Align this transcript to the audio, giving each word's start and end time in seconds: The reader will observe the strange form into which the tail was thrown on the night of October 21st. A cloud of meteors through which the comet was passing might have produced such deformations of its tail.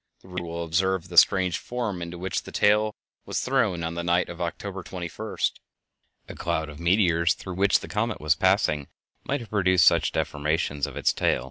The 0.23 0.29
reader 0.29 0.45
will 0.47 0.63
observe 0.63 1.09
the 1.09 1.15
strange 1.15 1.59
form 1.59 2.01
into 2.01 2.17
which 2.17 2.41
the 2.41 2.51
tail 2.51 2.95
was 3.27 3.39
thrown 3.41 3.83
on 3.83 3.93
the 3.93 4.03
night 4.03 4.29
of 4.29 4.41
October 4.41 4.81
21st. 4.81 5.51
A 6.27 6.33
cloud 6.33 6.69
of 6.69 6.79
meteors 6.79 7.35
through 7.35 7.53
which 7.53 7.81
the 7.81 7.87
comet 7.87 8.19
was 8.19 8.33
passing 8.33 8.87
might 9.23 9.41
have 9.41 9.51
produced 9.51 9.85
such 9.85 10.11
deformations 10.11 10.87
of 10.87 10.97
its 10.97 11.13
tail. 11.13 11.39